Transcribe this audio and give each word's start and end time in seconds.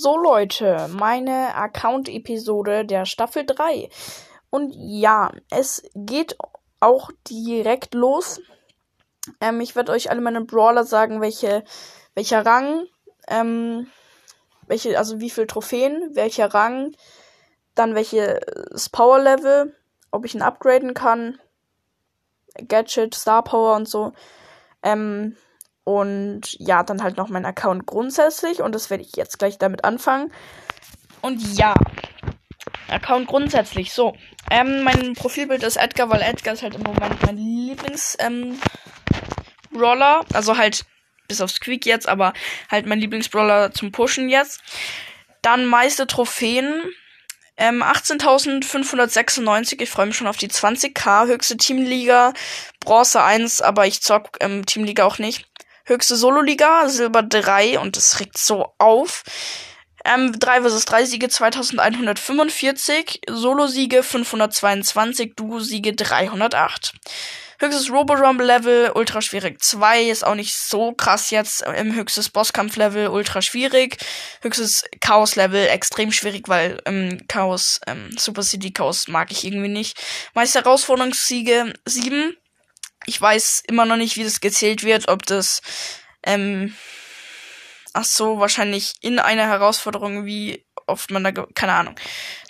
So 0.00 0.16
Leute, 0.16 0.88
meine 0.92 1.54
Account-Episode 1.54 2.84
der 2.84 3.06
Staffel 3.06 3.46
3. 3.46 3.88
Und 4.50 4.74
ja, 4.76 5.30
es 5.50 5.82
geht 5.94 6.36
auch 6.80 7.10
direkt 7.28 7.94
los. 7.94 8.40
Ähm, 9.40 9.60
ich 9.60 9.76
werde 9.76 9.92
euch 9.92 10.10
alle 10.10 10.20
meine 10.20 10.40
Brawler 10.40 10.84
sagen, 10.84 11.20
welche, 11.20 11.64
welcher 12.14 12.44
Rang, 12.44 12.86
ähm, 13.28 13.86
welche, 14.66 14.98
also 14.98 15.20
wie 15.20 15.30
viel 15.30 15.46
Trophäen, 15.46 16.10
welcher 16.14 16.52
Rang, 16.52 16.94
dann 17.74 17.94
welches 17.94 18.88
Power 18.90 19.20
Level, 19.20 19.76
ob 20.10 20.24
ich 20.24 20.34
ihn 20.34 20.42
upgraden 20.42 20.94
kann, 20.94 21.38
Gadget, 22.68 23.14
Star 23.14 23.44
Power 23.44 23.76
und 23.76 23.88
so. 23.88 24.12
Ähm, 24.82 25.36
und 25.84 26.56
ja, 26.58 26.82
dann 26.82 27.02
halt 27.02 27.18
noch 27.18 27.28
mein 27.28 27.44
Account 27.44 27.86
grundsätzlich. 27.86 28.62
Und 28.62 28.74
das 28.74 28.90
werde 28.90 29.04
ich 29.04 29.16
jetzt 29.16 29.38
gleich 29.38 29.58
damit 29.58 29.84
anfangen. 29.84 30.32
Und 31.20 31.56
ja, 31.56 31.74
Account 32.88 33.26
grundsätzlich. 33.26 33.92
So, 33.92 34.16
ähm, 34.50 34.82
mein 34.82 35.14
Profilbild 35.14 35.62
ist 35.62 35.76
Edgar, 35.76 36.10
weil 36.10 36.22
Edgar 36.22 36.54
ist 36.54 36.62
halt 36.62 36.74
im 36.74 36.82
Moment 36.82 37.22
mein 37.22 37.36
Lieblings, 37.36 38.16
ähm. 38.18 38.58
Also 40.32 40.56
halt, 40.56 40.84
bis 41.26 41.40
auf 41.40 41.50
Squeak 41.50 41.84
jetzt, 41.84 42.08
aber 42.08 42.32
halt 42.70 42.86
mein 42.86 43.00
Lieblingsbrawler 43.00 43.72
zum 43.72 43.90
Pushen 43.90 44.28
jetzt. 44.28 44.62
Dann 45.42 45.66
meiste 45.66 46.06
Trophäen. 46.06 46.84
Ähm, 47.56 47.82
18.596. 47.82 49.80
Ich 49.80 49.90
freue 49.90 50.06
mich 50.06 50.16
schon 50.16 50.26
auf 50.28 50.36
die 50.36 50.48
20k. 50.48 51.26
Höchste 51.26 51.56
Teamliga. 51.56 52.32
Bronze 52.80 53.22
1, 53.22 53.62
aber 53.62 53.86
ich 53.86 54.00
zock 54.00 54.38
ähm, 54.40 54.64
Teamliga 54.64 55.04
auch 55.04 55.18
nicht. 55.18 55.46
Höchste 55.84 56.16
Solo-Liga, 56.16 56.88
Silber 56.88 57.22
3 57.22 57.78
und 57.78 57.96
es 57.96 58.18
regt 58.20 58.38
so 58.38 58.74
auf. 58.78 59.22
Ähm, 60.04 60.38
3 60.38 60.62
vs 60.62 60.84
3 60.84 61.04
Siege 61.06 61.28
2145, 61.28 63.22
Solo-Siege 63.28 64.02
522, 64.02 65.34
Duo-Siege 65.34 65.94
308. 65.94 66.92
Höchstes 67.58 67.90
Robo-Rumble-Level, 67.90 68.92
ultra 68.94 69.22
schwierig 69.22 69.62
2, 69.62 70.04
ist 70.04 70.26
auch 70.26 70.34
nicht 70.34 70.54
so 70.54 70.92
krass 70.92 71.30
jetzt. 71.30 71.62
Im 71.62 71.94
höchstes 71.94 72.28
Bosskampf-Level, 72.28 73.08
ultra 73.08 73.40
schwierig. 73.42 73.96
Höchstes 74.42 74.84
Chaos-Level, 75.00 75.68
extrem 75.68 76.12
schwierig, 76.12 76.48
weil 76.48 76.82
ähm, 76.84 77.22
Chaos, 77.28 77.80
ähm, 77.86 78.10
Super 78.18 78.42
City 78.42 78.72
Chaos 78.72 79.08
mag 79.08 79.30
ich 79.30 79.44
irgendwie 79.44 79.68
nicht. 79.68 79.98
Meist 80.34 80.54
Herausforderungssiege 80.54 81.72
7, 81.86 82.36
ich 83.06 83.20
weiß 83.20 83.64
immer 83.68 83.84
noch 83.84 83.96
nicht, 83.96 84.16
wie 84.16 84.24
das 84.24 84.40
gezählt 84.40 84.84
wird, 84.84 85.08
ob 85.08 85.26
das, 85.26 85.60
ähm, 86.22 86.74
ach 87.92 88.04
so, 88.04 88.38
wahrscheinlich 88.38 88.94
in 89.00 89.18
einer 89.18 89.46
Herausforderung, 89.46 90.24
wie 90.24 90.64
oft 90.86 91.10
man 91.10 91.24
da, 91.24 91.32
keine 91.32 91.72
Ahnung. 91.72 91.96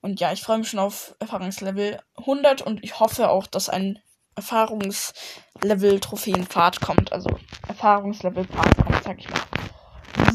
Und 0.00 0.20
ja, 0.20 0.32
ich 0.32 0.42
freue 0.42 0.58
mich 0.58 0.68
schon 0.68 0.80
auf 0.80 1.16
Erfahrungslevel 1.18 2.00
100 2.18 2.62
und 2.62 2.84
ich 2.84 3.00
hoffe 3.00 3.30
auch, 3.30 3.46
dass 3.46 3.68
ein 3.70 3.98
Erfahrungslevel 4.36 6.00
Trophäenpfad 6.00 6.80
kommt. 6.80 7.12
Also 7.12 7.30
Erfahrungslevel 7.66 8.44
Pfad 8.44 8.76
kommt, 8.76 9.04
sag 9.04 9.18
ich 9.18 9.28
mal. 9.30 9.40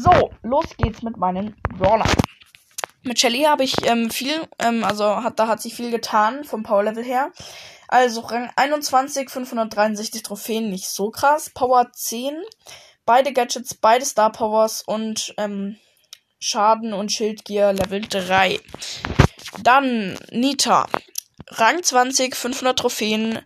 So, 0.00 0.30
los 0.42 0.66
geht's 0.76 1.02
mit 1.02 1.16
meinen 1.16 1.54
Brawlern. 1.78 2.10
Mit 3.02 3.18
Shelly 3.18 3.44
habe 3.44 3.64
ich 3.64 3.76
ähm, 3.86 4.10
viel, 4.10 4.46
ähm, 4.58 4.84
also 4.84 5.22
hat, 5.22 5.38
da 5.38 5.46
hat 5.46 5.62
sich 5.62 5.74
viel 5.74 5.90
getan 5.90 6.44
vom 6.44 6.62
Power 6.62 6.82
Level 6.82 7.04
her. 7.04 7.30
Also 7.88 8.20
Rang 8.20 8.50
21, 8.54 9.28
563 9.30 10.22
Trophäen, 10.22 10.70
nicht 10.70 10.88
so 10.88 11.10
krass. 11.10 11.50
Power 11.50 11.90
10, 11.92 12.36
beide 13.10 13.32
Gadgets, 13.32 13.74
beide 13.74 14.04
Star 14.04 14.30
Powers 14.30 14.82
und 14.86 15.34
ähm, 15.36 15.76
Schaden 16.38 16.92
und 16.92 17.10
Schildgear 17.10 17.72
Level 17.72 18.02
3. 18.02 18.60
Dann 19.64 20.16
Nita. 20.30 20.86
Rang 21.48 21.82
20, 21.82 22.36
500 22.36 22.78
Trophäen. 22.78 23.40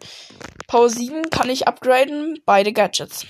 Power 0.67 0.91
7 0.91 1.31
kann 1.31 1.49
ich 1.49 1.67
upgraden, 1.67 2.43
beide 2.45 2.75
Gadgets. 2.75 3.25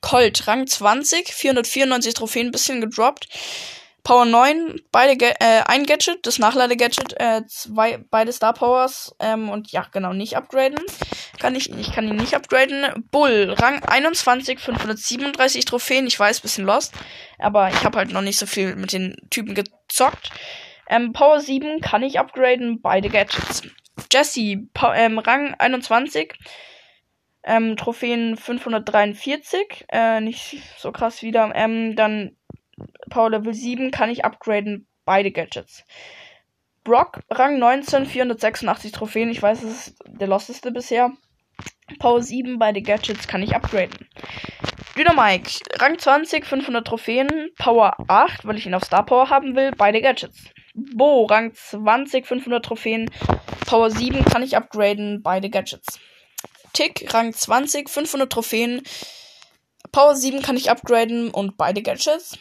Colt, 0.00 0.46
Rang 0.46 0.66
20, 0.66 1.28
494 1.30 2.14
Trophäen, 2.14 2.50
bisschen 2.50 2.80
gedroppt. 2.80 3.28
Power 4.04 4.24
9, 4.24 4.80
beide 4.92 5.22
äh, 5.40 5.62
ein 5.66 5.84
Gadget, 5.84 6.26
das 6.26 6.38
Nachlade-Gadget, 6.38 7.20
äh, 7.20 7.42
zwei, 7.46 7.98
beide 8.10 8.32
Star 8.32 8.54
Powers, 8.54 9.14
ähm, 9.20 9.50
und 9.50 9.72
ja, 9.72 9.86
genau, 9.92 10.14
nicht 10.14 10.38
upgraden. 10.38 10.80
Kann 11.38 11.54
ich, 11.54 11.70
ich 11.70 11.92
kann 11.92 12.06
ihn 12.06 12.16
nicht 12.16 12.34
upgraden. 12.34 13.04
Bull, 13.10 13.54
Rang 13.58 13.82
21, 13.82 14.58
537 14.58 15.64
Trophäen, 15.64 16.06
ich 16.06 16.18
weiß, 16.18 16.40
bisschen 16.40 16.64
lost, 16.64 16.94
aber 17.38 17.68
ich 17.68 17.84
habe 17.84 17.98
halt 17.98 18.12
noch 18.12 18.22
nicht 18.22 18.38
so 18.38 18.46
viel 18.46 18.76
mit 18.76 18.92
den 18.92 19.16
Typen 19.30 19.54
gezockt. 19.54 20.30
Ähm, 20.88 21.12
Power 21.12 21.40
7 21.40 21.80
kann 21.80 22.02
ich 22.02 22.18
upgraden, 22.18 22.80
beide 22.80 23.08
Gadgets. 23.08 23.62
Jesse, 24.10 24.68
ähm, 24.94 25.18
Rang 25.18 25.54
21, 25.54 26.34
ähm, 27.44 27.76
Trophäen 27.76 28.36
543, 28.36 29.86
äh, 29.88 30.20
nicht 30.20 30.58
so 30.78 30.92
krass 30.92 31.22
wieder. 31.22 31.52
Ähm, 31.54 31.96
dann 31.96 32.36
Power 33.10 33.30
Level 33.30 33.54
7 33.54 33.90
kann 33.90 34.10
ich 34.10 34.24
upgraden, 34.24 34.86
beide 35.04 35.30
Gadgets. 35.30 35.84
Brock, 36.84 37.20
Rang 37.30 37.58
19, 37.58 38.06
486 38.06 38.92
Trophäen. 38.92 39.30
Ich 39.30 39.40
weiß, 39.42 39.62
es 39.62 39.88
ist 39.88 39.98
der 40.06 40.26
losteste 40.26 40.72
bisher. 40.72 41.12
Power 41.98 42.22
7, 42.22 42.58
beide 42.58 42.82
Gadgets 42.82 43.26
kann 43.26 43.42
ich 43.42 43.54
upgraden. 43.54 44.08
Dynamike, 44.96 45.60
Rang 45.78 45.98
20, 45.98 46.44
500 46.44 46.86
Trophäen. 46.86 47.50
Power 47.56 47.96
8, 48.08 48.46
weil 48.46 48.58
ich 48.58 48.66
ihn 48.66 48.74
auf 48.74 48.84
Star 48.84 49.06
Power 49.06 49.30
haben 49.30 49.56
will, 49.56 49.70
beide 49.76 50.02
Gadgets. 50.02 50.44
Bo, 50.74 51.24
Rang 51.24 51.54
20, 51.54 52.26
500 52.26 52.64
Trophäen. 52.64 53.10
Power 53.66 53.90
7 53.90 54.24
kann 54.24 54.42
ich 54.42 54.56
upgraden, 54.56 55.22
beide 55.22 55.50
Gadgets. 55.50 55.98
Tick, 56.72 57.12
Rang 57.12 57.32
20, 57.32 57.88
500 57.88 58.32
Trophäen. 58.32 58.82
Power 59.92 60.14
7 60.14 60.42
kann 60.42 60.56
ich 60.56 60.70
upgraden 60.70 61.30
und 61.30 61.56
beide 61.56 61.82
Gadgets. 61.82 62.38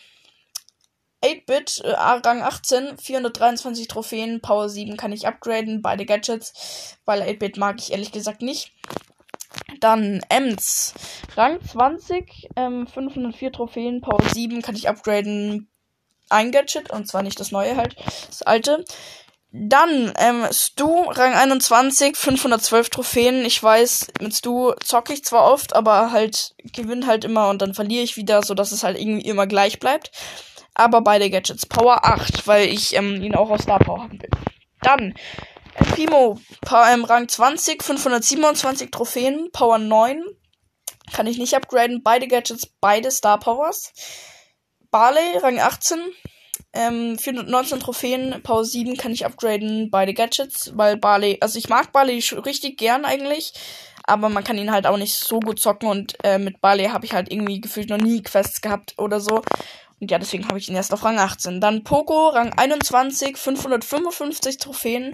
8-Bit, 1.23 1.81
äh, 1.83 1.91
Rang 1.91 2.41
18, 2.41 2.97
423 2.97 3.87
Trophäen, 3.87 4.41
Power 4.41 4.69
7 4.69 4.97
kann 4.97 5.11
ich 5.11 5.27
upgraden, 5.27 5.81
beide 5.81 6.05
Gadgets, 6.05 6.97
weil 7.05 7.21
8-Bit 7.21 7.57
mag 7.57 7.75
ich 7.79 7.91
ehrlich 7.91 8.11
gesagt 8.11 8.41
nicht. 8.41 8.73
Dann 9.81 10.21
Ems, 10.29 10.93
Rang 11.35 11.59
20, 11.61 12.49
ähm, 12.55 12.87
504 12.87 13.51
Trophäen, 13.51 13.99
Power 13.99 14.21
7 14.33 14.61
kann 14.61 14.75
ich 14.75 14.87
upgraden, 14.87 15.69
ein 16.29 16.51
Gadget, 16.51 16.89
und 16.91 17.07
zwar 17.07 17.23
nicht 17.23 17.39
das 17.39 17.51
neue 17.51 17.75
halt, 17.75 17.97
das 18.27 18.41
alte. 18.43 18.85
Dann, 19.51 20.13
ähm, 20.17 20.45
Stu, 20.51 20.87
Rang 21.09 21.33
21, 21.33 22.15
512 22.15 22.89
Trophäen. 22.89 23.43
Ich 23.43 23.61
weiß, 23.61 24.13
mit 24.21 24.33
Stu 24.33 24.71
zocke 24.81 25.11
ich 25.11 25.25
zwar 25.25 25.51
oft, 25.51 25.75
aber 25.75 26.13
halt, 26.13 26.55
gewinnt 26.71 27.05
halt 27.05 27.25
immer 27.25 27.49
und 27.49 27.61
dann 27.61 27.73
verliere 27.73 28.03
ich 28.03 28.15
wieder, 28.15 28.43
so 28.43 28.53
dass 28.53 28.71
es 28.71 28.85
halt 28.85 28.97
irgendwie 28.97 29.27
immer 29.27 29.47
gleich 29.47 29.79
bleibt 29.79 30.11
aber 30.73 31.01
beide 31.01 31.29
Gadgets. 31.29 31.65
Power 31.65 32.05
8, 32.05 32.47
weil 32.47 32.67
ich 32.67 32.95
ähm, 32.95 33.21
ihn 33.21 33.35
auch 33.35 33.49
aus 33.49 33.63
Star 33.63 33.79
Power 33.79 34.03
haben 34.03 34.21
will. 34.21 34.29
Dann 34.81 35.13
Primo, 35.75 36.39
ähm, 36.91 37.03
Rang 37.05 37.27
20, 37.27 37.83
527 37.83 38.91
Trophäen, 38.91 39.49
Power 39.51 39.77
9. 39.77 40.23
Kann 41.13 41.27
ich 41.27 41.37
nicht 41.37 41.55
upgraden. 41.55 42.03
Beide 42.03 42.27
Gadgets, 42.27 42.67
beide 42.79 43.11
Star 43.11 43.39
Powers. 43.39 43.93
Barley, 44.91 45.37
Rang 45.37 45.59
18, 45.59 45.99
ähm, 46.73 47.17
419 47.17 47.79
Trophäen, 47.79 48.41
Power 48.43 48.65
7 48.65 48.97
kann 48.97 49.13
ich 49.13 49.25
upgraden, 49.25 49.89
beide 49.89 50.13
Gadgets, 50.13 50.71
weil 50.75 50.97
Barley, 50.97 51.37
also 51.41 51.57
ich 51.57 51.69
mag 51.69 51.91
Barley 51.91 52.19
richtig 52.45 52.77
gern 52.77 53.05
eigentlich, 53.05 53.53
aber 54.03 54.29
man 54.29 54.43
kann 54.43 54.57
ihn 54.57 54.71
halt 54.71 54.85
auch 54.85 54.97
nicht 54.97 55.15
so 55.15 55.39
gut 55.39 55.59
zocken 55.59 55.89
und 55.89 56.17
äh, 56.23 56.37
mit 56.37 56.59
Barley 56.59 56.85
habe 56.85 57.05
ich 57.05 57.13
halt 57.13 57.31
irgendwie 57.31 57.61
gefühlt 57.61 57.89
noch 57.89 57.97
nie 57.97 58.21
Quests 58.21 58.61
gehabt 58.61 58.95
oder 58.97 59.19
so. 59.19 59.41
Und 59.99 60.09
ja, 60.09 60.17
deswegen 60.17 60.47
habe 60.47 60.57
ich 60.57 60.67
ihn 60.67 60.75
erst 60.75 60.93
auf 60.93 61.03
Rang 61.03 61.19
18. 61.19 61.61
Dann 61.61 61.83
Poco, 61.83 62.29
Rang 62.29 62.51
21, 62.53 63.37
555 63.37 64.57
Trophäen. 64.57 65.13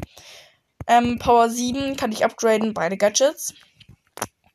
Ähm, 0.88 1.20
Power 1.20 1.50
7 1.50 1.96
kann 1.96 2.12
ich 2.12 2.24
upgraden, 2.24 2.74
beide 2.74 2.98
Gadgets. 2.98 3.54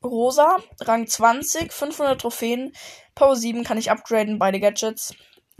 Rosa, 0.03 0.57
Rang 0.81 1.07
20, 1.07 1.71
500 1.71 2.19
Trophäen. 2.19 2.73
Power 3.15 3.35
7 3.35 3.63
kann 3.63 3.77
ich 3.77 3.91
upgraden, 3.91 4.39
beide 4.39 4.59
Gadgets. 4.59 5.13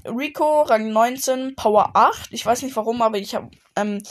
Rico, 0.06 0.64
Rang 0.64 0.92
19, 0.92 1.56
Power 1.56 1.92
8. 1.94 2.30
Ich 2.32 2.46
weiß 2.46 2.62
nicht 2.64 2.76
warum, 2.76 3.02
aber 3.02 3.18
ich 3.18 3.36
hab, 3.36 3.50
ähm, 3.76 4.02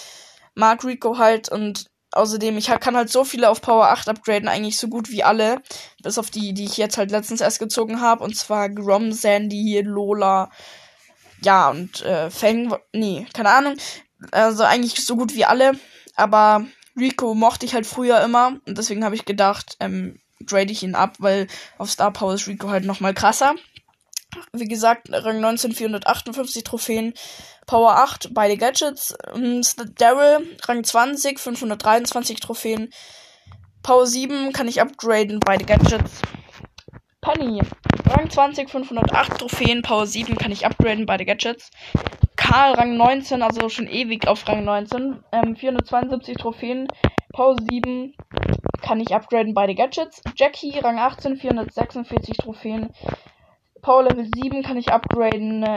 mag 0.54 0.84
Rico 0.84 1.18
halt 1.18 1.50
und 1.50 1.86
außerdem, 2.12 2.56
ich 2.56 2.66
kann 2.66 2.96
halt 2.96 3.10
so 3.10 3.24
viele 3.24 3.48
auf 3.50 3.60
Power 3.60 3.88
8 3.88 4.08
upgraden, 4.08 4.48
eigentlich 4.48 4.78
so 4.78 4.88
gut 4.88 5.10
wie 5.10 5.24
alle. 5.24 5.60
Bis 6.02 6.18
auf 6.18 6.30
die, 6.30 6.54
die 6.54 6.64
ich 6.64 6.76
jetzt 6.76 6.96
halt 6.96 7.10
letztens 7.10 7.40
erst 7.40 7.58
gezogen 7.58 8.00
habe. 8.00 8.22
Und 8.24 8.36
zwar 8.36 8.68
Grom, 8.68 9.12
Sandy, 9.12 9.80
Lola, 9.84 10.50
ja, 11.42 11.70
und 11.70 12.02
äh, 12.02 12.30
Fang, 12.30 12.76
nee, 12.92 13.26
keine 13.32 13.50
Ahnung. 13.50 13.76
Also 14.30 14.62
eigentlich 14.62 15.04
so 15.04 15.16
gut 15.16 15.34
wie 15.34 15.44
alle. 15.44 15.72
Aber 16.14 16.66
Rico 16.96 17.34
mochte 17.34 17.66
ich 17.66 17.74
halt 17.74 17.86
früher 17.86 18.20
immer. 18.22 18.58
Und 18.66 18.78
deswegen 18.78 19.04
habe 19.04 19.14
ich 19.14 19.24
gedacht, 19.24 19.76
ähm, 19.80 20.18
grade 20.46 20.72
ich 20.72 20.82
ihn 20.82 20.94
ab, 20.94 21.16
weil 21.18 21.46
auf 21.78 21.90
Star 21.90 22.12
Power 22.12 22.34
ist 22.34 22.46
Rico 22.46 22.68
halt 22.68 22.84
nochmal 22.84 23.14
krasser. 23.14 23.54
Wie 24.52 24.66
gesagt, 24.66 25.08
Rang 25.10 25.40
19 25.40 25.72
458 25.72 26.64
Trophäen, 26.64 27.12
Power 27.66 27.96
8, 27.96 28.30
beide 28.32 28.56
Gadgets. 28.56 29.14
Ähm, 29.34 29.62
Daryl, 29.98 30.56
Rang 30.64 30.84
20, 30.84 31.38
523 31.38 32.40
Trophäen. 32.40 32.90
Power 33.82 34.06
7 34.06 34.52
kann 34.52 34.68
ich 34.68 34.80
upgraden, 34.80 35.40
beide 35.40 35.64
Gadgets. 35.64 36.22
Penny, 37.20 37.62
Rang 38.08 38.30
20, 38.30 38.70
508 38.70 39.38
Trophäen, 39.38 39.82
Power 39.82 40.06
7 40.06 40.36
kann 40.38 40.50
ich 40.50 40.66
upgraden, 40.66 41.06
beide 41.06 41.24
Gadgets. 41.24 41.70
Karl, 42.42 42.74
Rang 42.74 42.96
19, 42.96 43.40
also 43.40 43.68
schon 43.68 43.86
ewig 43.86 44.26
auf 44.26 44.46
Rang 44.48 44.64
19, 44.64 45.22
ähm, 45.30 45.54
472 45.54 46.36
Trophäen, 46.36 46.88
Power 47.32 47.56
7 47.70 48.14
kann 48.82 49.00
ich 49.00 49.14
upgraden, 49.14 49.54
beide 49.54 49.76
Gadgets. 49.76 50.20
Jackie, 50.34 50.76
Rang 50.80 50.98
18, 50.98 51.36
446 51.36 52.36
Trophäen, 52.36 52.90
Power 53.80 54.02
Level 54.02 54.28
7 54.34 54.64
kann 54.64 54.76
ich 54.76 54.92
upgraden. 54.92 55.62
Äh, 55.62 55.76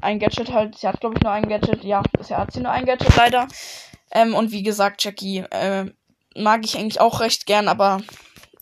ein 0.00 0.18
Gadget 0.18 0.52
halt. 0.52 0.78
Sie 0.78 0.88
hat, 0.88 1.00
glaube 1.00 1.16
ich, 1.16 1.22
nur 1.22 1.32
ein 1.32 1.48
Gadget. 1.48 1.84
Ja, 1.84 2.02
bisher 2.16 2.38
hat 2.38 2.52
sie 2.52 2.60
nur 2.60 2.72
ein 2.72 2.86
Gadget, 2.86 3.14
leider. 3.16 3.46
Ähm, 4.10 4.34
und 4.34 4.52
wie 4.52 4.62
gesagt, 4.62 5.04
Jackie 5.04 5.44
äh, 5.50 5.90
mag 6.34 6.64
ich 6.64 6.76
eigentlich 6.76 7.00
auch 7.00 7.20
recht 7.20 7.44
gern, 7.44 7.68
aber 7.68 8.00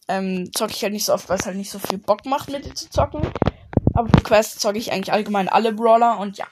ähm, 0.09 0.51
zocke 0.53 0.73
ich 0.73 0.83
halt 0.83 0.93
nicht 0.93 1.05
so 1.05 1.15
oft, 1.15 1.29
weil 1.29 1.39
es 1.39 1.47
halt 1.47 1.57
nicht 1.57 1.71
so 1.71 1.79
viel 1.79 1.99
Bock 1.99 2.27
macht, 2.27 2.51
mit 2.51 2.67
ihr 2.67 2.75
zu 2.75 2.91
zocken. 2.91 3.23
Aber 3.95 4.09
für 4.09 4.23
Quest 4.25 4.61
zocke 4.61 4.79
ich 4.79 4.93
eigentlich 4.93 5.13
allgemein 5.13 5.49
alle 5.49 5.73
Brawler 5.73 6.19
und 6.19 6.37
ja. 6.37 6.47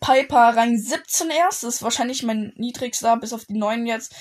Piper 0.00 0.56
Rang 0.56 0.76
17 0.76 1.30
erst. 1.30 1.62
Das 1.62 1.76
ist 1.76 1.82
wahrscheinlich 1.82 2.22
mein 2.22 2.52
niedrigster, 2.56 3.16
bis 3.16 3.32
auf 3.32 3.44
die 3.44 3.58
neuen 3.58 3.86
jetzt. 3.86 4.14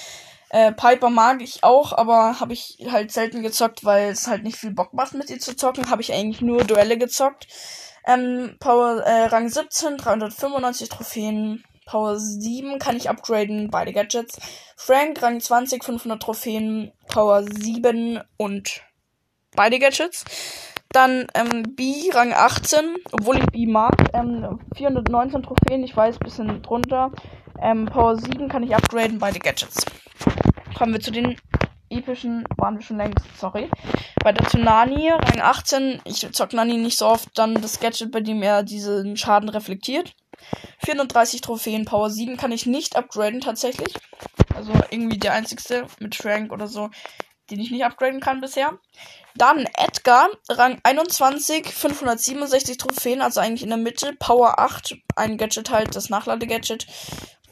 Äh, 0.50 0.72
Piper 0.72 1.10
mag 1.10 1.42
ich 1.42 1.64
auch, 1.64 1.92
aber 1.92 2.40
habe 2.40 2.54
ich 2.54 2.78
halt 2.90 3.12
selten 3.12 3.44
gezockt, 3.44 3.84
weil 3.84 4.10
es 4.10 4.28
halt 4.28 4.44
nicht 4.44 4.58
viel 4.58 4.72
Bock 4.72 4.94
macht, 4.94 5.14
mit 5.14 5.30
ihr 5.30 5.40
zu 5.40 5.56
zocken. 5.56 5.90
Habe 5.90 6.02
ich 6.02 6.14
eigentlich 6.14 6.42
nur 6.42 6.64
Duelle 6.64 6.98
gezockt. 6.98 7.48
Ähm, 8.06 8.56
Power 8.60 9.02
äh, 9.02 9.26
Rang 9.26 9.50
17, 9.50 9.98
395 9.98 10.90
Trophäen. 10.90 11.64
Power 11.86 12.18
7 12.18 12.80
kann 12.80 12.98
ich 12.98 13.10
upgraden, 13.10 13.70
beide 13.70 13.94
Gadgets. 13.94 14.38
Frank 14.76 15.22
Rang 15.22 15.40
20, 15.40 15.84
500 15.84 16.22
Trophäen. 16.22 16.94
Power 17.08 17.44
7 17.44 18.22
und 18.38 18.82
beide 19.56 19.80
Gadgets. 19.80 20.24
Dann 20.98 21.28
ähm, 21.36 21.76
B 21.76 22.10
Rang 22.12 22.34
18, 22.34 22.96
obwohl 23.12 23.38
ich 23.38 23.46
B 23.52 23.68
mag. 23.68 23.94
Ähm, 24.16 24.58
419 24.76 25.44
Trophäen, 25.44 25.84
ich 25.84 25.96
weiß, 25.96 26.18
bisschen 26.18 26.64
drunter. 26.64 27.12
Ähm, 27.62 27.86
Power 27.86 28.18
7 28.18 28.50
kann 28.50 28.64
ich 28.64 28.76
upgraden, 28.76 29.20
beide 29.20 29.38
Gadgets. 29.38 29.86
Kommen 30.76 30.94
wir 30.94 31.00
zu 31.00 31.12
den 31.12 31.38
epischen, 31.92 32.46
waren 32.58 32.78
wir 32.78 32.82
schon 32.82 32.98
längst, 32.98 33.24
sorry. 33.38 33.70
Bei 34.24 34.32
der 34.32 34.48
Tsunami, 34.48 35.12
Rang 35.12 35.40
18, 35.40 36.02
ich 36.04 36.28
zock 36.32 36.54
Nani 36.54 36.78
nicht 36.78 36.98
so 36.98 37.06
oft, 37.06 37.30
dann 37.36 37.62
das 37.62 37.80
Gadget, 37.80 38.12
bei 38.12 38.22
dem 38.22 38.42
er 38.42 38.64
diesen 38.64 39.18
Schaden 39.18 39.50
reflektiert. 39.50 40.16
430 40.84 41.42
Trophäen, 41.42 41.86
Power 41.86 42.10
7 42.10 42.38
kann 42.38 42.52
ich 42.52 42.66
nicht 42.66 42.96
upgraden 42.96 43.42
tatsächlich. 43.42 43.94
Also 44.56 44.72
irgendwie 44.90 45.20
der 45.20 45.34
einzigste 45.34 45.86
mit 46.00 46.16
Frank 46.16 46.52
oder 46.52 46.68
so, 46.68 46.90
den 47.50 47.60
ich 47.60 47.72
nicht 47.72 47.86
upgraden 47.86 48.20
kann 48.20 48.42
bisher. 48.42 48.78
Dann 49.36 49.68
Edgar, 49.78 50.30
Rang 50.50 50.80
21, 50.84 51.68
567 51.68 52.78
Trophäen, 52.78 53.22
also 53.22 53.40
eigentlich 53.40 53.64
in 53.64 53.70
der 53.70 53.78
Mitte. 53.78 54.14
Power 54.20 54.60
8, 54.60 54.96
ein 55.16 55.38
Gadget 55.38 55.70
halt, 55.70 55.96
das 55.96 56.10
Nachlade-Gadget. 56.10 56.88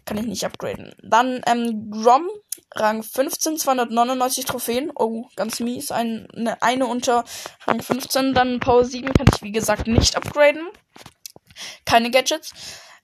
Kann 0.06 0.18
ich 0.18 0.26
nicht 0.26 0.46
upgraden. 0.46 0.94
Dann 1.02 1.42
ähm, 1.48 1.90
Grom, 1.90 2.30
Rang 2.76 3.02
15, 3.02 3.58
299 3.58 4.46
Trophäen. 4.46 4.92
Oh, 4.94 5.26
ganz 5.36 5.60
mies. 5.60 5.92
Ein, 5.92 6.28
eine, 6.36 6.62
eine 6.62 6.86
unter 6.86 7.24
Rang 7.66 7.82
15. 7.82 8.34
Dann 8.36 8.60
Power 8.60 8.86
7 8.86 9.12
kann 9.14 9.26
ich, 9.34 9.42
wie 9.42 9.52
gesagt, 9.52 9.88
nicht 9.88 10.16
upgraden. 10.16 10.68
Keine 11.86 12.12
Gadgets. 12.12 12.54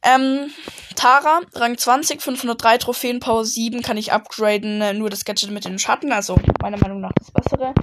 Ähm, 0.04 0.52
Tara, 0.96 1.42
Rang 1.54 1.78
20, 1.78 2.22
503 2.22 2.78
Trophäen, 2.80 3.20
Power 3.20 3.46
7 3.46 3.82
kann 3.82 3.98
ich 3.98 4.12
upgraden, 4.12 4.82
äh, 4.82 4.94
nur 4.94 5.10
das 5.10 5.26
Gadget 5.26 5.52
mit 5.52 5.66
den 5.66 5.78
Schatten, 5.78 6.12
also 6.12 6.38
meiner 6.62 6.78
Meinung 6.78 7.02
nach 7.02 7.12
das 7.16 7.32
bessere. 7.32 7.74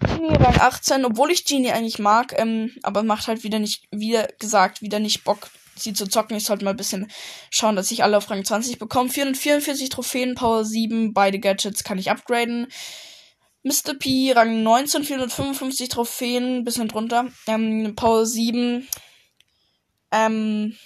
Genie, 0.00 0.34
Rang 0.36 0.60
18, 0.60 1.04
obwohl 1.04 1.30
ich 1.30 1.44
Genie 1.44 1.70
eigentlich 1.70 1.98
mag, 2.00 2.34
ähm, 2.36 2.72
aber 2.82 3.02
macht 3.04 3.28
halt 3.28 3.44
wieder 3.44 3.60
nicht, 3.60 3.84
wie 3.92 4.18
gesagt, 4.40 4.82
wieder 4.82 4.98
nicht 4.98 5.22
Bock, 5.22 5.50
sie 5.76 5.92
zu 5.92 6.08
zocken. 6.08 6.36
Ich 6.36 6.44
sollte 6.44 6.64
mal 6.64 6.72
ein 6.72 6.76
bisschen 6.76 7.10
schauen, 7.50 7.76
dass 7.76 7.90
ich 7.92 8.02
alle 8.02 8.16
auf 8.16 8.28
Rang 8.28 8.44
20 8.44 8.78
bekomme. 8.78 9.10
444 9.10 9.88
Trophäen, 9.88 10.34
Power 10.34 10.64
7, 10.64 11.14
beide 11.14 11.38
Gadgets 11.38 11.84
kann 11.84 11.98
ich 11.98 12.10
upgraden. 12.10 12.66
Mr. 13.62 13.94
P, 13.98 14.32
Rang 14.32 14.62
19, 14.62 15.04
455 15.04 15.88
Trophäen, 15.88 16.64
bisschen 16.64 16.88
drunter. 16.88 17.26
Ähm, 17.46 17.94
Power 17.94 18.26
7, 18.26 18.88
ähm, 20.10 20.76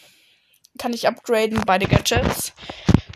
kann 0.79 0.93
ich 0.93 1.07
upgraden, 1.07 1.63
beide 1.67 1.87
Gadgets. 1.87 2.53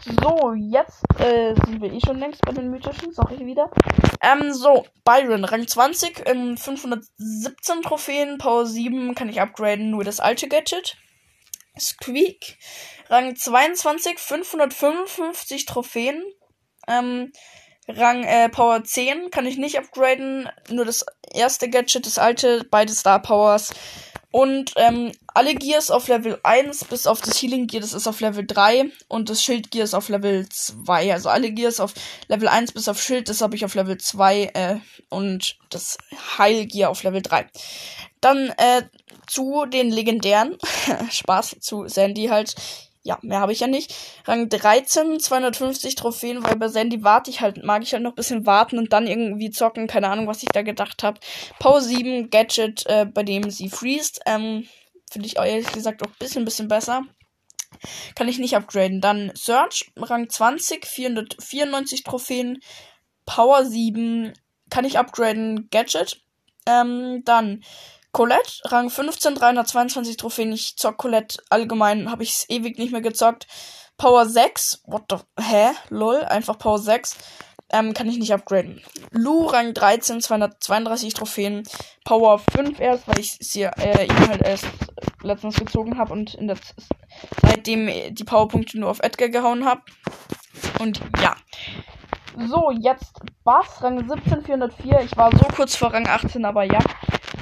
So, 0.04 0.54
jetzt 0.54 1.02
äh, 1.18 1.54
sind 1.54 1.82
wir 1.82 1.92
eh 1.92 2.00
schon 2.00 2.18
längst 2.18 2.40
bei 2.42 2.52
den 2.52 2.70
mythischen, 2.70 3.12
sag 3.12 3.32
ich 3.32 3.40
wieder. 3.40 3.70
Ähm, 4.22 4.52
so, 4.52 4.86
Byron, 5.04 5.44
Rang 5.44 5.66
20, 5.66 6.22
ähm, 6.26 6.56
517 6.56 7.82
Trophäen, 7.82 8.38
Power 8.38 8.66
7 8.66 9.16
kann 9.16 9.28
ich 9.28 9.40
upgraden, 9.40 9.90
nur 9.90 10.04
das 10.04 10.20
alte 10.20 10.48
Gadget. 10.48 10.96
Squeak. 11.78 12.56
Rang 13.08 13.34
22, 13.34 14.18
555 14.18 15.66
Trophäen. 15.66 16.22
Ähm, 16.86 17.32
Rang 17.88 18.24
äh, 18.24 18.48
Power 18.48 18.82
10 18.82 19.30
kann 19.30 19.46
ich 19.46 19.58
nicht 19.58 19.78
upgraden. 19.78 20.48
Nur 20.70 20.84
das 20.84 21.04
erste 21.32 21.68
Gadget, 21.68 22.06
das 22.06 22.18
alte, 22.18 22.64
beide 22.70 22.92
Star 22.92 23.20
Powers. 23.20 23.72
Und 24.36 24.74
ähm, 24.76 25.12
alle 25.32 25.54
Gears 25.54 25.90
auf 25.90 26.08
Level 26.08 26.38
1 26.42 26.84
bis 26.84 27.06
auf 27.06 27.22
das 27.22 27.40
Healing 27.40 27.68
Gear, 27.68 27.80
das 27.80 27.94
ist 27.94 28.06
auf 28.06 28.20
Level 28.20 28.46
3. 28.46 28.90
Und 29.08 29.30
das 29.30 29.42
Schild 29.42 29.70
Gear 29.70 29.84
ist 29.84 29.94
auf 29.94 30.10
Level 30.10 30.46
2. 30.46 31.14
Also 31.14 31.30
alle 31.30 31.52
Gears 31.52 31.80
auf 31.80 31.94
Level 32.28 32.46
1 32.46 32.72
bis 32.72 32.86
auf 32.86 33.00
Schild, 33.00 33.30
das 33.30 33.40
habe 33.40 33.56
ich 33.56 33.64
auf 33.64 33.74
Level 33.74 33.96
2. 33.96 34.50
Äh, 34.52 34.76
und 35.08 35.56
das 35.70 35.96
Heil 36.36 36.66
Gear 36.66 36.90
auf 36.90 37.02
Level 37.02 37.22
3. 37.22 37.46
Dann 38.20 38.50
äh, 38.58 38.82
zu 39.26 39.64
den 39.64 39.90
legendären. 39.90 40.58
Spaß 41.10 41.56
zu 41.60 41.88
Sandy 41.88 42.26
halt. 42.26 42.56
Ja, 43.06 43.20
mehr 43.22 43.38
habe 43.38 43.52
ich 43.52 43.60
ja 43.60 43.68
nicht. 43.68 43.94
Rang 44.24 44.48
13, 44.48 45.20
250 45.20 45.94
Trophäen, 45.94 46.42
weil 46.42 46.56
bei 46.56 46.66
Sandy 46.66 47.04
warte 47.04 47.30
ich 47.30 47.40
halt, 47.40 47.62
mag 47.62 47.84
ich 47.84 47.92
halt 47.92 48.02
noch 48.02 48.10
ein 48.10 48.16
bisschen 48.16 48.46
warten 48.46 48.78
und 48.78 48.92
dann 48.92 49.06
irgendwie 49.06 49.50
zocken. 49.50 49.86
Keine 49.86 50.08
Ahnung, 50.08 50.26
was 50.26 50.42
ich 50.42 50.48
da 50.48 50.62
gedacht 50.62 51.04
habe. 51.04 51.20
Power 51.60 51.80
7, 51.80 52.30
Gadget, 52.30 52.84
äh, 52.86 53.06
bei 53.06 53.22
dem 53.22 53.48
sie 53.48 53.68
freest. 53.68 54.22
Ähm, 54.26 54.66
Finde 55.08 55.28
ich 55.28 55.36
ehrlich 55.36 55.70
gesagt 55.70 56.02
auch 56.02 56.08
ein 56.08 56.16
bisschen, 56.18 56.44
bisschen 56.44 56.66
besser. 56.66 57.02
Kann 58.16 58.26
ich 58.26 58.40
nicht 58.40 58.56
upgraden. 58.56 59.00
Dann 59.00 59.30
Search, 59.36 59.92
Rang 59.96 60.28
20, 60.28 60.84
494 60.84 62.02
Trophäen. 62.02 62.58
Power 63.24 63.64
7, 63.64 64.32
kann 64.68 64.84
ich 64.84 64.98
upgraden. 64.98 65.68
Gadget. 65.70 66.22
Ähm, 66.66 67.22
dann 67.24 67.62
Colette, 68.16 68.62
Rang 68.64 68.88
15, 68.88 69.34
322 69.34 70.16
Trophäen. 70.16 70.50
Ich 70.50 70.78
zock 70.78 70.96
Colette 70.96 71.36
allgemein, 71.50 72.10
habe 72.10 72.22
ich 72.22 72.46
ewig 72.48 72.78
nicht 72.78 72.90
mehr 72.90 73.02
gezockt. 73.02 73.46
Power 73.98 74.24
6, 74.24 74.84
what 74.86 75.02
the, 75.10 75.16
hä? 75.38 75.72
Lol, 75.90 76.24
einfach 76.24 76.58
Power 76.58 76.78
6. 76.78 77.14
Ähm, 77.68 77.92
kann 77.92 78.08
ich 78.08 78.16
nicht 78.16 78.32
upgraden. 78.32 78.80
Lu, 79.10 79.44
Rang 79.44 79.74
13, 79.74 80.22
232 80.22 81.12
Trophäen. 81.12 81.64
Power 82.06 82.38
5 82.38 82.80
erst, 82.80 83.06
weil 83.06 83.18
ich 83.18 83.36
sie, 83.38 83.64
äh, 83.64 84.06
ihn 84.06 84.28
halt 84.28 84.40
erst 84.40 84.64
letztens 85.22 85.56
gezogen 85.56 85.98
habe 85.98 86.14
und 86.14 86.32
in 86.36 86.46
der 86.46 86.56
seitdem 87.42 88.14
die 88.14 88.24
Powerpunkte 88.24 88.80
nur 88.80 88.88
auf 88.88 89.00
Edgar 89.00 89.28
gehauen 89.28 89.66
habe. 89.66 89.82
Und 90.78 91.02
ja. 91.20 91.36
So, 92.48 92.70
jetzt 92.70 93.20
Bass, 93.44 93.82
Rang 93.82 94.08
17, 94.08 94.42
404. 94.42 95.00
Ich 95.02 95.16
war 95.18 95.30
so 95.32 95.44
kurz 95.54 95.76
vor 95.76 95.92
Rang 95.92 96.06
18, 96.06 96.46
aber 96.46 96.64
ja. 96.64 96.78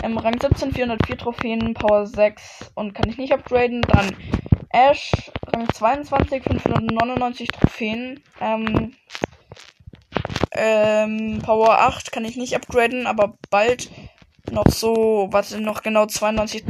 Ähm, 0.04 0.18
Rang 0.18 0.38
17, 0.38 0.72
404 0.72 1.16
Trophäen, 1.16 1.72
Power 1.72 2.04
6 2.06 2.72
und 2.74 2.94
kann 2.94 3.08
ich 3.08 3.16
nicht 3.16 3.32
upgraden. 3.32 3.80
Dann 3.80 4.14
Ash, 4.68 5.12
Rang 5.46 5.66
22, 5.72 6.42
599 6.42 7.48
Trophäen. 7.48 8.22
Ähm, 8.38 8.94
ähm, 10.52 11.40
Power 11.42 11.78
8 11.80 12.12
kann 12.12 12.26
ich 12.26 12.36
nicht 12.36 12.54
upgraden, 12.54 13.06
aber 13.06 13.38
bald 13.48 13.90
noch 14.50 14.66
so, 14.68 15.28
warte, 15.30 15.58
noch 15.58 15.82
genau 15.82 16.04
92 16.04 16.64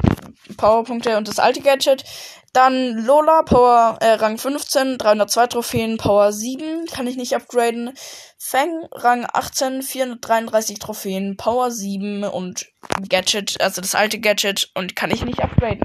Powerpunkte 0.57 1.17
und 1.17 1.29
das 1.29 1.39
alte 1.39 1.61
Gadget. 1.61 2.05
Dann 2.53 3.05
Lola, 3.05 3.43
Power 3.43 3.99
äh, 4.01 4.13
Rang 4.13 4.39
15, 4.39 4.99
302 4.99 5.47
Trophäen, 5.49 5.97
Power 5.97 6.33
7, 6.33 6.87
kann 6.87 7.09
ich 7.09 7.17
nicht 7.17 7.35
upgraden. 7.35 7.93
Fang, 8.39 8.87
Rang 8.93 9.27
18, 9.33 9.83
433 9.83 10.79
Trophäen, 10.79 11.37
Power 11.37 11.73
7 11.73 12.23
und 12.23 12.67
Gadget, 13.09 13.61
also 13.61 13.81
das 13.81 13.97
alte 13.97 14.21
Gadget 14.21 14.71
und 14.75 14.95
kann 14.95 15.11
ich 15.11 15.25
nicht 15.25 15.41
upgraden. 15.41 15.81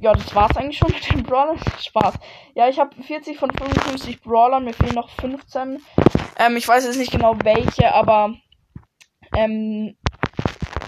Ja, 0.00 0.12
das 0.12 0.34
war's 0.34 0.56
eigentlich 0.56 0.78
schon 0.78 0.92
mit 0.92 1.10
den 1.10 1.22
Brawlern. 1.22 1.58
Spaß. 1.78 2.14
Ja, 2.54 2.68
ich 2.68 2.78
habe 2.78 2.94
40 3.02 3.38
von 3.38 3.50
55 3.50 4.22
Brawlern, 4.22 4.64
mir 4.64 4.74
fehlen 4.74 4.94
noch 4.94 5.10
15. 5.20 5.82
Ähm, 6.38 6.56
ich 6.56 6.66
weiß 6.66 6.84
jetzt 6.84 6.98
nicht 6.98 7.12
genau 7.12 7.36
welche, 7.42 7.92
aber 7.92 8.34
ähm, 9.36 9.96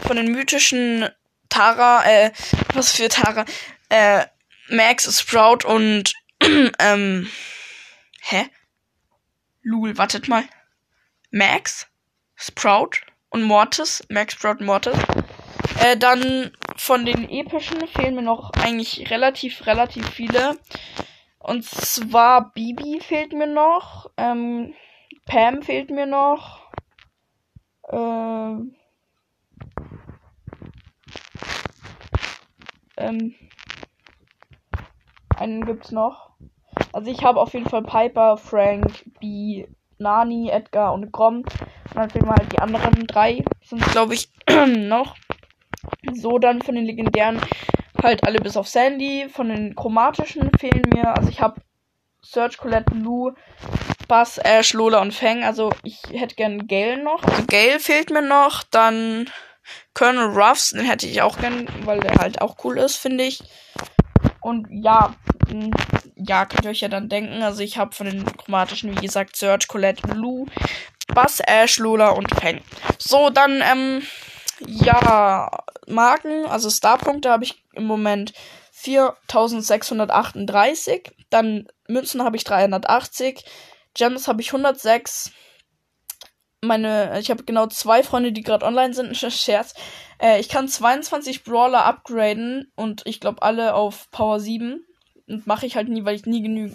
von 0.06 0.16
den 0.16 0.32
mythischen 0.32 1.08
Tara, 1.48 2.04
äh, 2.04 2.32
was 2.74 2.92
für 2.92 3.08
Tara, 3.08 3.44
äh, 3.88 4.26
Max, 4.68 5.20
Sprout 5.20 5.66
und 5.66 6.12
ähm, 6.78 7.28
hä? 8.22 8.46
Lul, 9.62 9.98
wartet 9.98 10.28
mal. 10.28 10.44
Max, 11.30 11.88
Sprout 12.34 13.00
und 13.30 13.42
Mortis, 13.42 14.04
Max, 14.08 14.34
Sprout 14.34 14.58
und 14.60 14.66
Mortis. 14.66 14.96
Äh, 15.80 15.96
dann 15.96 16.52
von 16.76 17.04
den 17.04 17.28
epischen 17.28 17.86
fehlen 17.88 18.14
mir 18.14 18.22
noch 18.22 18.50
eigentlich 18.52 19.10
relativ, 19.10 19.66
relativ 19.66 20.08
viele. 20.08 20.58
Und 21.38 21.64
zwar 21.64 22.52
Bibi 22.52 23.00
fehlt 23.00 23.32
mir 23.32 23.46
noch, 23.46 24.10
ähm, 24.16 24.74
Pam 25.26 25.62
fehlt 25.62 25.90
mir 25.90 26.06
noch, 26.06 26.70
ähm, 27.90 28.75
ähm, 32.96 33.34
einen 35.36 35.66
gibt's 35.66 35.92
noch. 35.92 36.30
Also 36.92 37.10
ich 37.10 37.24
habe 37.24 37.40
auf 37.40 37.54
jeden 37.54 37.68
Fall 37.68 37.82
Piper, 37.82 38.36
Frank, 38.36 39.04
B, 39.20 39.66
Nani, 39.98 40.50
Edgar 40.50 40.92
und 40.92 41.12
Grom. 41.12 41.38
Und 41.38 41.94
dann 41.94 42.10
fehlen 42.10 42.26
mir 42.26 42.34
halt 42.34 42.52
die 42.52 42.58
anderen 42.58 43.06
drei. 43.06 43.44
Sind 43.62 43.82
glaube 43.86 44.14
ich 44.14 44.30
noch. 44.76 45.16
So 46.12 46.38
dann 46.38 46.62
von 46.62 46.74
den 46.74 46.84
legendären 46.84 47.40
halt 48.02 48.24
alle 48.24 48.38
bis 48.38 48.56
auf 48.56 48.68
Sandy. 48.68 49.28
Von 49.30 49.48
den 49.48 49.74
chromatischen 49.74 50.50
fehlen 50.58 50.82
mir, 50.92 51.16
also 51.16 51.28
ich 51.28 51.40
habe 51.40 51.60
Search, 52.22 52.58
Colette, 52.58 52.94
Lou, 52.94 53.32
Bass, 54.08 54.38
Ash, 54.38 54.72
Lola 54.72 55.00
und 55.00 55.14
Fang. 55.14 55.44
Also 55.44 55.70
ich 55.82 56.02
hätte 56.12 56.34
gern 56.34 56.66
Gale 56.66 57.02
noch. 57.02 57.22
Also 57.22 57.44
Gale 57.46 57.80
fehlt 57.80 58.10
mir 58.10 58.22
noch. 58.22 58.62
Dann 58.64 59.30
Colonel 59.94 60.26
Ruffs, 60.26 60.70
den 60.70 60.84
hätte 60.84 61.06
ich 61.06 61.22
auch 61.22 61.38
gern, 61.38 61.68
weil 61.84 62.00
der 62.00 62.16
halt 62.16 62.40
auch 62.40 62.56
cool 62.64 62.78
ist, 62.78 62.96
finde 62.96 63.22
ich. 63.24 63.42
Und 64.40 64.66
ja, 64.70 65.14
ja, 66.14 66.46
könnt 66.46 66.64
ihr 66.64 66.70
euch 66.70 66.80
ja 66.80 66.88
dann 66.88 67.08
denken. 67.08 67.42
Also 67.42 67.62
ich 67.62 67.78
habe 67.78 67.94
von 67.94 68.06
den 68.06 68.24
chromatischen, 68.24 68.90
wie 68.90 69.00
gesagt, 69.00 69.36
Search, 69.36 69.68
Colette, 69.68 70.08
Lou, 70.08 70.46
Bass, 71.14 71.40
Ash, 71.40 71.78
Lola 71.78 72.10
und 72.10 72.34
Fang. 72.34 72.60
So, 72.98 73.30
dann, 73.30 73.62
ähm, 73.62 74.02
ja, 74.66 75.50
Marken, 75.86 76.46
also 76.46 76.70
Starpunkte 76.70 77.30
habe 77.30 77.44
ich 77.44 77.62
im 77.72 77.84
Moment 77.84 78.32
4638. 78.72 81.12
Dann 81.30 81.68
Münzen 81.88 82.22
habe 82.22 82.36
ich 82.36 82.44
380. 82.44 83.42
Gems 83.94 84.28
habe 84.28 84.42
ich 84.42 84.48
106 84.48 85.32
meine, 86.66 87.18
ich 87.18 87.30
habe 87.30 87.44
genau 87.44 87.66
zwei 87.66 88.02
Freunde, 88.02 88.32
die 88.32 88.42
gerade 88.42 88.66
online 88.66 88.94
sind. 88.94 89.16
Scherz. 89.32 89.74
Äh, 90.20 90.40
ich 90.40 90.48
kann 90.48 90.68
22 90.68 91.44
Brawler 91.44 91.84
upgraden 91.84 92.72
und 92.76 93.02
ich 93.06 93.20
glaube 93.20 93.42
alle 93.42 93.74
auf 93.74 94.10
Power 94.10 94.40
7. 94.40 94.84
Und 95.28 95.46
mache 95.46 95.66
ich 95.66 95.76
halt 95.76 95.88
nie, 95.88 96.04
weil 96.04 96.14
ich 96.14 96.26
nie 96.26 96.42
genü 96.42 96.70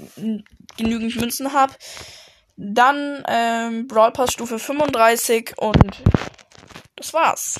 genügend 0.77 1.15
Münzen 1.15 1.53
habe. 1.53 1.73
Dann 2.57 3.23
ähm, 3.27 3.87
Brawl 3.87 4.11
Pass 4.11 4.33
Stufe 4.33 4.59
35 4.59 5.53
und 5.57 6.03
das 6.95 7.13
war's. 7.13 7.59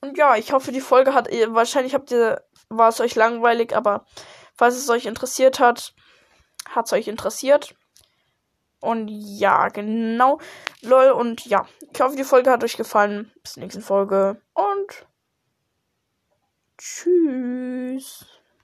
Und 0.00 0.16
ja, 0.16 0.36
ich 0.36 0.52
hoffe, 0.52 0.70
die 0.70 0.80
Folge 0.80 1.14
hat. 1.14 1.28
Wahrscheinlich 1.48 1.94
habt 1.94 2.10
ihr. 2.10 2.42
War 2.70 2.88
es 2.88 3.00
euch 3.00 3.14
langweilig, 3.14 3.76
aber 3.76 4.06
falls 4.54 4.76
es 4.76 4.88
euch 4.88 5.04
interessiert 5.04 5.60
hat, 5.60 5.92
hat 6.68 6.86
es 6.86 6.92
euch 6.92 7.08
interessiert. 7.08 7.74
Und 8.84 9.08
ja, 9.08 9.68
genau. 9.68 10.38
Lol. 10.82 11.10
Und 11.10 11.46
ja, 11.46 11.66
ich 11.92 12.00
hoffe, 12.00 12.16
die 12.16 12.24
Folge 12.24 12.50
hat 12.50 12.62
euch 12.62 12.76
gefallen. 12.76 13.32
Bis 13.42 13.54
zur 13.54 13.62
nächsten 13.62 13.82
Folge. 13.82 14.40
Und 14.52 15.06
tschüss. 16.78 18.26